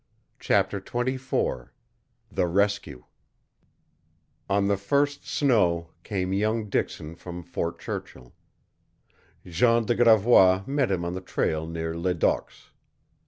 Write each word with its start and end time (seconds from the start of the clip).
CHAPTER 0.39 0.81
XXIV 0.81 1.69
THE 2.31 2.47
RESCUE 2.47 3.05
On 4.49 4.67
the 4.67 4.75
first 4.75 5.27
snow 5.27 5.91
came 6.01 6.33
young 6.33 6.69
Dixon 6.69 7.13
from 7.13 7.43
Fort 7.43 7.77
Churchill. 7.77 8.33
Jean 9.45 9.85
de 9.85 9.93
Gravois 9.93 10.63
met 10.65 10.89
him 10.89 11.05
on 11.05 11.13
the 11.13 11.21
trail 11.21 11.67
near 11.67 11.95
Ledoq's. 11.95 12.71